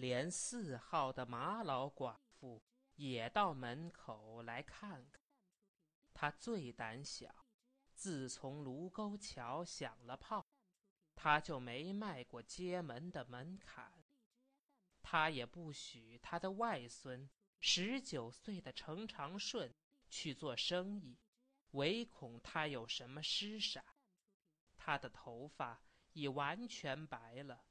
[0.00, 2.62] 连四号的马老寡妇
[2.96, 5.20] 也到门口来看看。
[6.14, 7.46] 他最胆小，
[7.94, 10.46] 自从卢沟桥响了炮，
[11.14, 13.92] 他就没迈过街门的门槛。
[15.02, 17.28] 他也不许他的外孙
[17.58, 19.74] 十九岁的程长顺
[20.08, 21.18] 去做生意，
[21.72, 23.84] 唯恐他有什么失闪。
[24.76, 25.82] 他的头发
[26.12, 27.64] 已完全白了，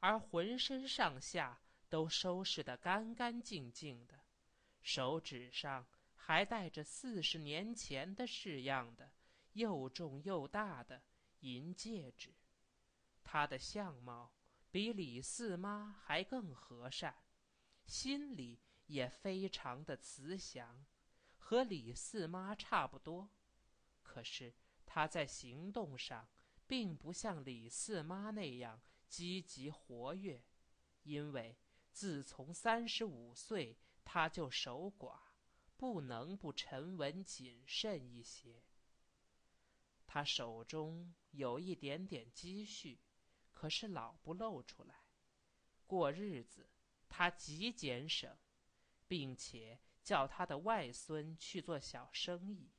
[0.00, 4.20] 而浑身上下都收拾得干干净净的，
[4.82, 9.10] 手指上还戴着四十年前的式样的
[9.52, 11.02] 又重又大的
[11.40, 12.34] 银戒指。
[13.22, 14.32] 他的相貌。
[14.70, 17.14] 比李四妈还更和善，
[17.86, 20.84] 心里也非常的慈祥，
[21.38, 23.30] 和李四妈差不多。
[24.02, 24.52] 可是
[24.84, 26.26] 他在行动上
[26.66, 30.42] 并不像李四妈那样积极活跃，
[31.04, 31.56] 因为
[31.94, 35.16] 自从三十五岁他就守寡，
[35.76, 38.64] 不能不沉稳谨慎一些。
[40.04, 43.00] 他手中有一点点积蓄。
[43.52, 45.06] 可是老不露出来，
[45.86, 46.68] 过日子
[47.08, 48.36] 他极俭省，
[49.06, 52.72] 并且叫他的外孙去做小生意。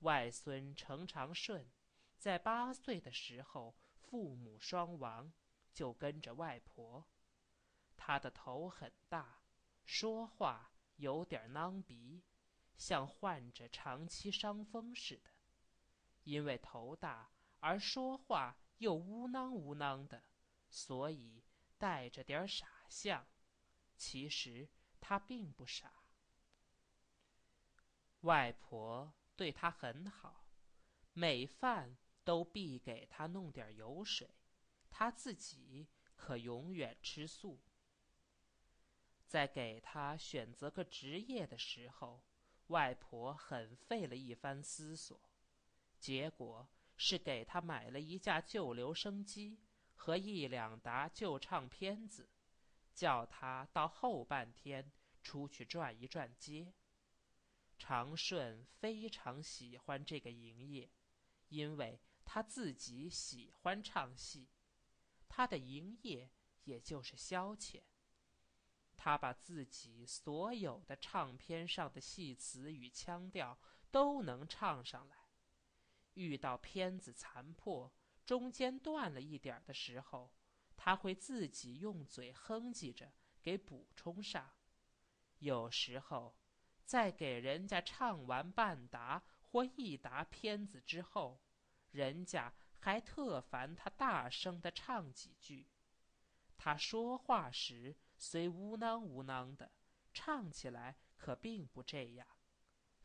[0.00, 1.66] 外孙程长顺
[2.18, 5.32] 在八岁的时候父母双亡，
[5.72, 7.08] 就跟着外婆。
[7.96, 9.42] 他的头很大，
[9.84, 12.22] 说话有点囔鼻，
[12.76, 15.30] 像患着长期伤风似的。
[16.24, 17.30] 因为头大
[17.60, 18.56] 而说话。
[18.78, 20.22] 又呜囔呜囔的，
[20.68, 21.42] 所以
[21.78, 23.26] 带着点傻相。
[23.96, 24.68] 其实
[25.00, 26.04] 他并不傻。
[28.20, 30.44] 外婆对他很好，
[31.14, 34.28] 每饭都必给他弄点油水，
[34.90, 37.58] 他自己可永远吃素。
[39.26, 42.22] 在给他选择个职业的时候，
[42.68, 45.20] 外婆很费了一番思索，
[45.98, 46.68] 结果。
[46.98, 49.58] 是给他买了一架旧留声机
[49.94, 52.30] 和一两沓旧唱片子，
[52.94, 54.90] 叫他到后半天
[55.22, 56.72] 出去转一转街。
[57.78, 60.88] 长顺非常喜欢这个营业，
[61.50, 64.48] 因为他自己喜欢唱戏，
[65.28, 66.30] 他的营业
[66.64, 67.82] 也就是消遣。
[68.96, 73.58] 他把自己所有的唱片上的戏词与腔调
[73.90, 75.16] 都能唱上来。
[76.14, 77.92] 遇到片子残破，
[78.24, 80.32] 中间断了一点的时候，
[80.76, 83.12] 他会自己用嘴哼唧着
[83.42, 84.50] 给补充上。
[85.38, 86.34] 有时候，
[86.84, 91.42] 在给人家唱完半沓或一沓片子之后，
[91.90, 95.68] 人家还特烦他大声的唱几句。
[96.56, 99.70] 他说话时虽呜囔呜囔的，
[100.12, 102.26] 唱起来可并不这样。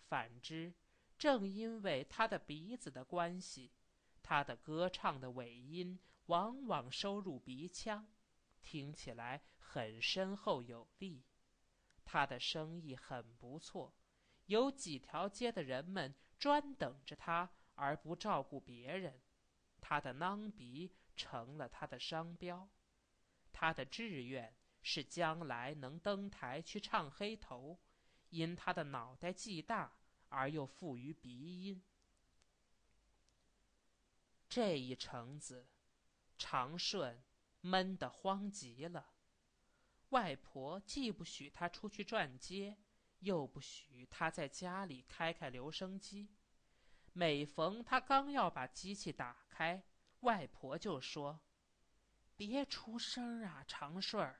[0.07, 0.73] 反之。
[1.17, 3.71] 正因为他的鼻子的关系，
[4.23, 8.07] 他的歌唱的尾音往往收入鼻腔，
[8.63, 11.23] 听起来很深厚有力。
[12.03, 13.93] 他的生意很不错，
[14.47, 19.21] 有几条街的人们专等着他，而不照顾别人。
[19.79, 22.67] 他的囔鼻成了他的商标。
[23.53, 27.79] 他的志愿是将来能登台去唱黑头，
[28.29, 29.93] 因他的脑袋既大。
[30.33, 31.83] 而又富于鼻音，
[34.47, 35.67] 这一程子，
[36.37, 37.21] 长顺
[37.59, 39.09] 闷得慌极了。
[40.11, 42.77] 外婆既不许他出去转街，
[43.19, 46.29] 又不许他在家里开开留声机。
[47.11, 49.83] 每逢他刚要把机器打开，
[50.21, 51.41] 外婆就说
[52.37, 54.39] ：“别出声啊，长顺儿，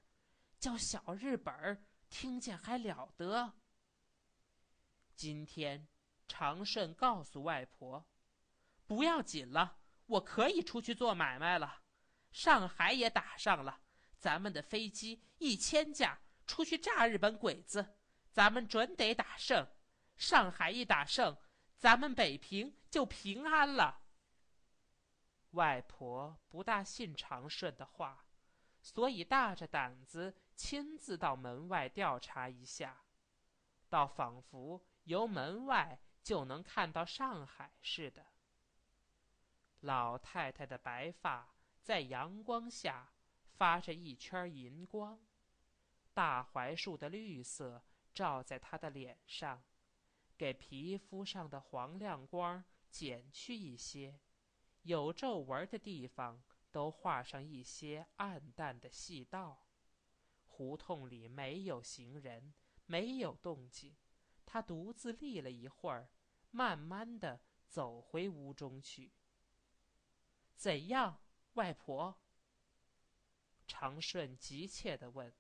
[0.62, 3.54] 叫小日本儿听见还了得。”
[5.16, 5.88] 今天，
[6.28, 8.06] 长顺告诉外婆
[8.86, 11.82] ：“不要紧了，我可以出去做买卖了。
[12.32, 13.82] 上海也打上了，
[14.18, 17.98] 咱们的飞机一千架出去炸日本鬼子，
[18.32, 19.68] 咱们准得打胜。
[20.16, 21.36] 上海一打胜，
[21.76, 24.04] 咱们北平就平安了。”
[25.52, 28.26] 外婆不大信长顺的话，
[28.82, 33.02] 所以大着胆子亲自到门外调查一下，
[33.90, 34.80] 倒仿佛。
[35.06, 38.28] 由门外就能看到上海似的。
[39.80, 41.50] 老太太的白发
[41.82, 43.12] 在阳光下
[43.58, 45.20] 发着一圈银光，
[46.14, 47.82] 大槐树的绿色
[48.14, 49.64] 照在她的脸上，
[50.38, 54.20] 给皮肤上的黄亮光减去一些，
[54.84, 56.40] 有皱纹的地方
[56.72, 59.66] 都画上一些暗淡的细道，
[60.52, 62.54] 胡同里没有行人，
[62.86, 63.96] 没有动静。
[64.46, 66.10] 他独自立了一会儿，
[66.52, 69.14] 慢慢的走回屋中去。
[70.58, 71.22] 怎样，
[71.54, 72.22] 外婆？
[73.66, 75.34] 长顺急切的问。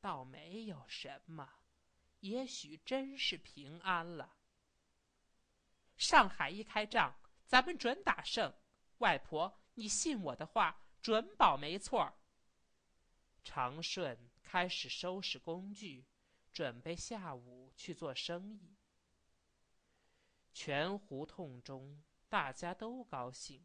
[0.00, 1.50] 倒没有什么，
[2.20, 4.36] 也许真是平安了。
[5.96, 8.54] 上海一开仗，咱们准打胜。
[8.98, 12.14] 外婆，你信我的话，准保没错。
[13.50, 16.04] 长顺开始收拾工具。
[16.52, 18.76] 准备下午去做生意。
[20.52, 23.64] 全胡同中大家都高兴，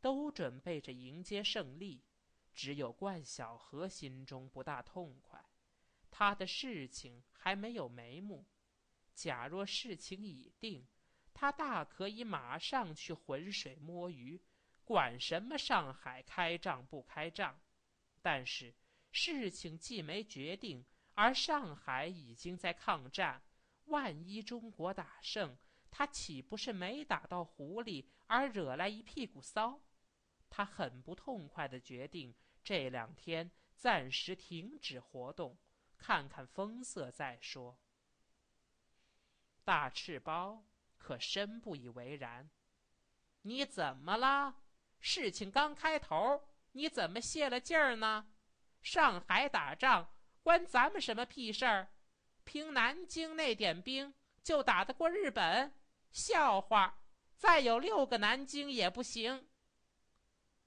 [0.00, 2.04] 都准备着迎接胜利。
[2.52, 5.42] 只有冠晓荷心中不大痛快，
[6.10, 8.44] 他的事情还没有眉目。
[9.14, 10.86] 假若事情已定，
[11.32, 14.40] 他大可以马上去浑水摸鱼，
[14.84, 17.58] 管什么上海开仗不开仗。
[18.20, 18.74] 但是
[19.14, 20.84] 事情既没决定。
[21.14, 23.40] 而上海已经在抗战，
[23.84, 25.56] 万一中国打胜，
[25.88, 29.80] 他岂不是没打到狐狸而惹来一屁股骚？
[30.50, 32.34] 他很不痛快的决定，
[32.64, 35.56] 这两天暂时停止活动，
[35.96, 37.78] 看看风色再说。
[39.62, 40.64] 大赤包
[40.98, 42.50] 可深不以为然。
[43.42, 44.56] 你怎么了？
[44.98, 48.33] 事情刚开头，你怎么泄了劲儿呢？
[48.84, 50.08] 上海打仗。
[50.44, 51.88] 关咱们什么屁事儿？
[52.44, 55.72] 凭南京那点兵就打得过日本？
[56.12, 57.00] 笑话！
[57.34, 59.48] 再有六个南京也不行。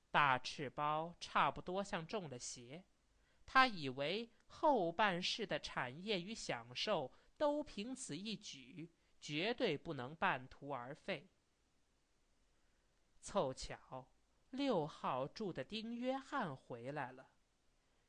[0.10, 2.84] 大赤包差不多像中了邪，
[3.46, 8.92] 他以为后半世的产业与享受都凭此一举，
[9.22, 11.30] 绝对不能半途而废。
[13.22, 14.10] 凑巧，
[14.50, 17.30] 六号住的丁约翰回来了。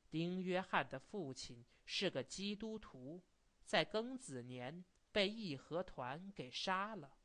[0.09, 3.23] 丁约翰的父亲是个基督徒，
[3.63, 7.17] 在庚子年被义和团给杀了。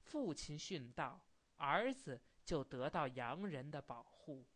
[0.00, 1.24] 父亲殉道，
[1.56, 4.48] 儿子就得到洋人的保护。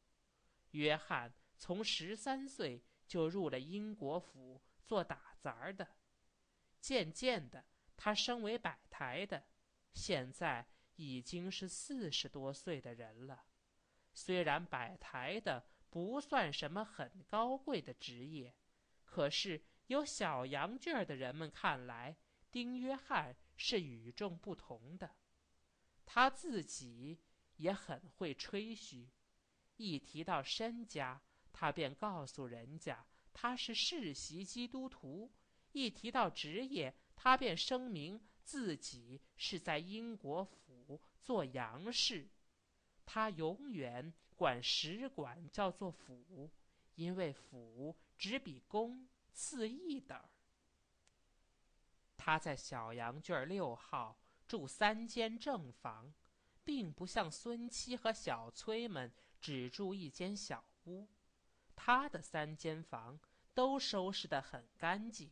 [0.73, 5.97] 约翰从十三岁就入了英国府做打杂的，
[6.81, 7.65] 渐渐的，
[7.97, 9.47] 他升为摆台的，
[9.93, 10.67] 现在
[10.97, 13.45] 已经是四十多岁的人了。
[14.13, 15.72] 虽然摆台的。
[15.93, 18.55] 不算什么很高贵的职业，
[19.05, 22.17] 可是有小羊圈儿的人们看来，
[22.51, 25.15] 丁约翰是与众不同的。
[26.07, 27.21] 他自己
[27.57, 29.11] 也很会吹嘘，
[29.77, 31.21] 一提到身家，
[31.53, 35.31] 他便告诉人家他是世袭基督徒；
[35.73, 42.31] 一提到职业，他便声明自己是在英国府做洋事。
[43.05, 44.11] 他永远。
[44.43, 46.51] 管使馆叫做府，
[46.97, 50.21] 因为府只比宫次一等。
[52.17, 54.19] 他在小羊圈六号
[54.49, 56.13] 住三间正房，
[56.65, 61.07] 并不像孙七和小崔们只住一间小屋。
[61.77, 63.21] 他的三间房
[63.55, 65.31] 都收拾得很干净，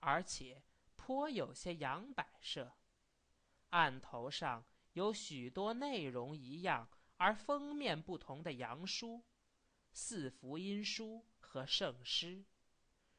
[0.00, 0.62] 而且
[0.96, 2.72] 颇有些洋摆设，
[3.68, 6.88] 案头上有许多内容一样。
[7.18, 9.22] 而封面不同的洋书，
[9.92, 12.44] 四福音书和圣诗，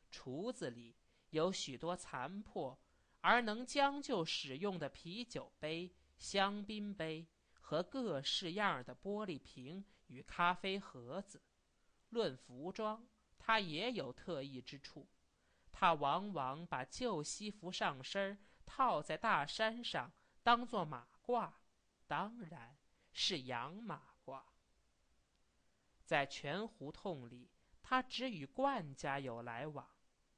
[0.10, 0.96] 橱子里
[1.32, 2.80] 有许多残破
[3.20, 11.44] 而能将就使用的啤酒杯、香槟杯和各式样的玻璃瓶与咖啡盒子。
[12.08, 13.06] 论服装，
[13.38, 15.10] 他也有特异之处，
[15.74, 21.52] 他往往把旧西服上身套在大衫上，当做马褂。
[22.08, 22.79] 当然。
[23.12, 24.44] 是洋马褂。
[26.06, 27.50] 在全胡同里，
[27.84, 29.88] 他只与冠家有来往，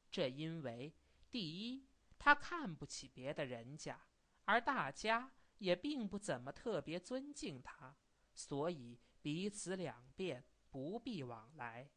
[0.09, 0.93] 这因为
[1.29, 1.87] 第一，
[2.19, 3.99] 他看不起别的人家，
[4.45, 7.95] 而大家也并不怎么特别尊敬他，
[8.33, 11.87] 所以彼此两便不必往来；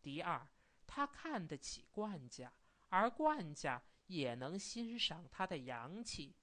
[0.00, 0.48] 第二，
[0.86, 2.52] 他看得起冠家，
[2.88, 6.34] 而冠家也能欣赏他的洋气，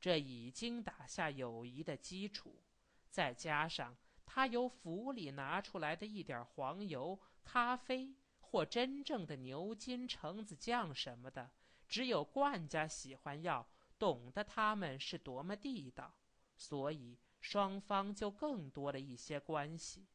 [0.00, 2.62] 这已经打下友谊的基础。
[3.10, 11.50] 再加上他由府里拿出来的一点黄油、咖啡或真正的牛筋、橙子酱什么的，
[11.88, 13.66] 只有冠家喜欢要，
[13.98, 16.14] 懂得他们是多么地道，
[16.56, 20.06] 所以双方就更多了一些关系。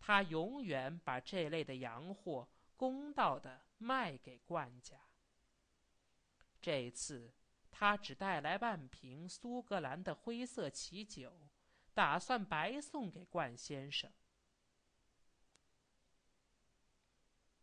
[0.00, 4.96] 他永远把这类的洋货公道的卖给冠家。
[6.60, 7.32] 这次
[7.70, 11.48] 他只带来半瓶苏格兰的灰色奇酒。
[11.94, 14.10] 打算白送给冠先生。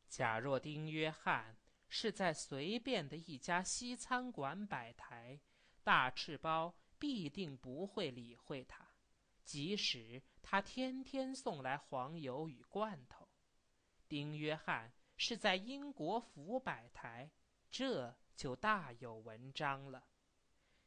[0.07, 1.57] 假若丁约翰
[1.87, 5.39] 是在随便的一家西餐馆摆台，
[5.83, 8.87] 大赤包必定不会理会他，
[9.43, 13.27] 即使他天天送来黄油与罐头。
[14.07, 17.29] 丁约翰是在英国府摆台，
[17.69, 20.07] 这就大有文章了。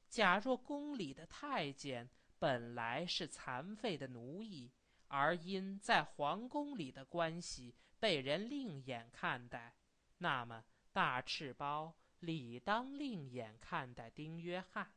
[0.09, 2.11] 假若宫里的太监
[2.43, 4.73] 本来是残废的奴役，
[5.07, 9.77] 而因在皇宫里的关系被人另眼看待，
[10.19, 14.93] 那么大赤包理当另眼看待丁约翰。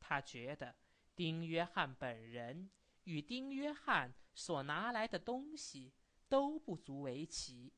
[0.00, 0.74] 他觉得
[1.14, 2.68] 丁约翰本人
[3.04, 5.94] 与丁约翰所拿来的东西。
[6.28, 7.72] 都不足为奇，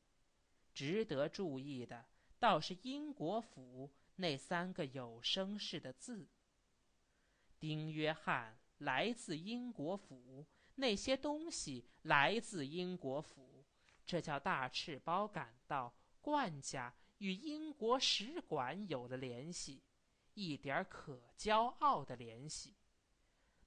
[0.73, 2.07] 值得注意的
[2.39, 6.27] 倒是“英国府”那三个有声势的字。
[7.59, 10.45] 丁约翰来自英国府，
[10.75, 13.63] 那些东西来自英国府，
[14.05, 19.81] 这叫大赤包感到冠家与英国使馆有了联系，
[20.33, 22.75] 一点可骄傲的联系。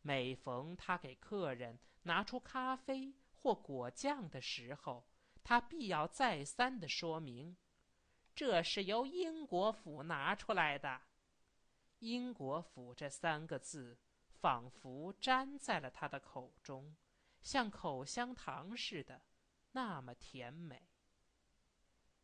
[0.02, 3.14] 每逢他给客人拿出咖啡。
[3.44, 5.04] 或果酱的时候，
[5.42, 7.56] 他必要再三的说明，
[8.36, 11.00] 这是由英国府拿出来的。
[11.98, 13.98] 英国府这三个字，
[14.42, 16.96] 仿佛粘在了他的口中，
[17.42, 19.22] 像口香糖似的，
[19.70, 20.88] 那么甜美。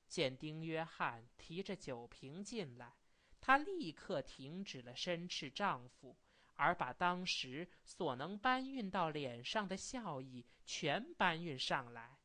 [0.08, 2.96] 见丁约翰提着酒瓶进来，
[3.40, 6.16] 他立刻停止了申斥丈夫。
[6.54, 12.18] 而把当时所能搬运到脸上的笑意全搬运上来。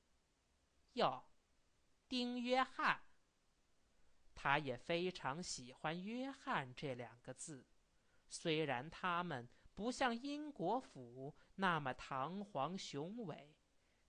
[0.93, 1.23] 哟，
[2.09, 3.03] 丁约翰。
[4.33, 7.67] 他也非常喜欢“约翰”这两个字，
[8.27, 13.55] 虽然他们不像英国府那么堂皇雄伟，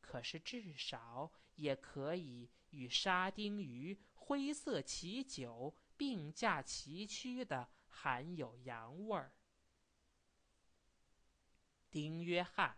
[0.00, 9.32] 可是至少也可以与沙丁鱼、灰色奇酒并驾齐驱的含有洋味儿。
[11.90, 12.76] 丁约翰，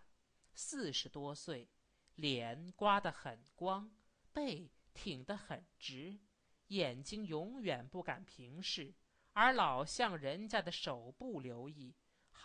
[0.54, 1.68] 四十多岁，
[2.14, 3.90] 脸刮得很光，
[4.32, 6.20] 背挺得很直，
[6.68, 8.94] 眼睛永远不敢平视，
[9.32, 11.94] 而老向人家的手部留意，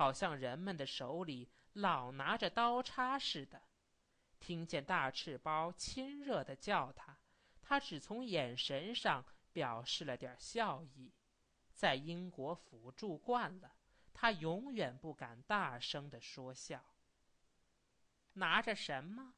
[0.01, 3.61] 好像人们的手里老拿着刀叉似的。
[4.39, 7.19] 听见大赤包亲热的叫他，
[7.61, 11.13] 他只从眼神上表示了点笑意。
[11.71, 13.75] 在英国府住惯了。
[14.11, 16.83] 他永远不敢大声的说笑。
[18.33, 19.35] 拿着什么？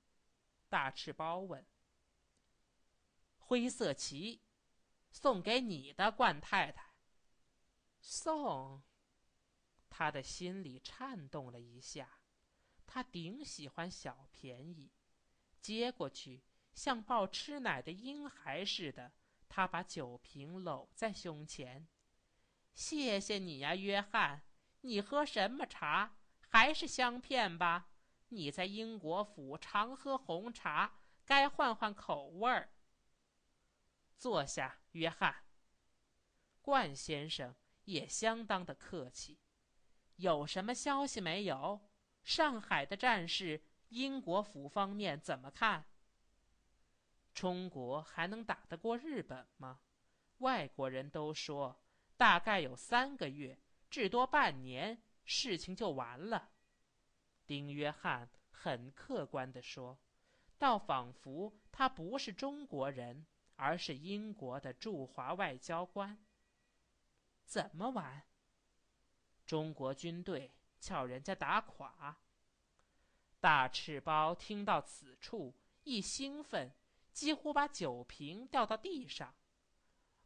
[0.69, 1.65] 大赤包问。
[3.37, 4.39] 灰色旗，
[5.11, 6.85] 送给你的，冠太太。
[7.99, 8.81] 送。
[9.95, 12.17] 他的心里颤动了一下，
[12.87, 14.91] 他顶喜欢小便宜，
[15.61, 16.41] 接过去，
[16.73, 19.11] 像抱吃奶的婴孩似的，
[19.47, 21.87] 他把酒瓶搂在胸前。
[22.73, 24.41] 谢谢你呀，约翰。
[24.81, 26.17] 你喝什么茶？
[26.49, 27.91] 还是香片吧？
[28.29, 32.73] 你在英国府常喝红茶，该换换口味儿。
[34.17, 35.45] 坐下，约翰。
[36.63, 39.42] 冠先生也相当的客气。
[40.17, 41.79] 有什么消息没有？
[42.23, 45.85] 上海的战事，英国府方面怎么看？
[47.33, 49.79] 中国还能打得过日本吗？
[50.37, 51.83] 外国人都说，
[52.15, 53.59] 大概有三个月。
[53.89, 56.51] 至多半年，事情就完了。
[57.45, 59.99] 丁约翰很客观地说，
[60.57, 66.17] 倒仿佛他不是中国人，而是英国的驻华外交官。
[67.45, 68.23] 怎么完？
[69.53, 72.17] 中国军队叫人家打垮。
[73.39, 76.73] 大赤包听到此处，一兴奋，
[77.11, 79.35] 几乎把酒瓶掉到地上。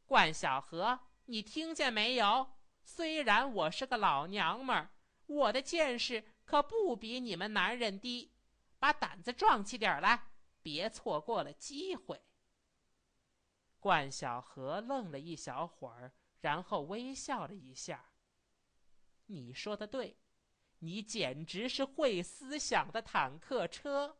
[0.05, 2.53] 冠晓荷，你听见没有？
[2.85, 4.91] 虽然我是个老娘们儿，
[5.25, 8.31] 我的见识可不比你们男人低，
[8.79, 10.29] 把胆子壮起点来，
[10.61, 12.23] 别错过了机会。
[13.81, 18.06] 冠晓荷愣了一小会儿，然后微笑了一下。
[19.27, 20.17] 你说的对，
[20.79, 24.17] 你简直是会思想的坦克车。